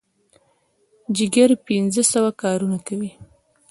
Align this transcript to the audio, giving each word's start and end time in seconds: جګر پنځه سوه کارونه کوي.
جګر 1.15 1.49
پنځه 1.65 2.03
سوه 2.13 2.31
کارونه 2.41 2.77
کوي. 2.87 3.11